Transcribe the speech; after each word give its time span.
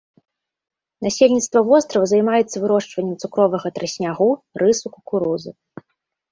Насельніцтва 1.07 1.59
вострава 1.69 2.07
займаецца 2.13 2.57
вырошчваннем 2.65 3.15
цукровага 3.27 3.67
трыснягу, 3.79 4.31
рысу, 4.65 4.87
кукурузы. 4.99 5.51